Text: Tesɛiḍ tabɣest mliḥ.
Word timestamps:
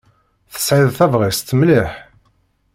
Tesɛiḍ 0.53 0.89
tabɣest 0.99 1.47
mliḥ. 1.59 1.91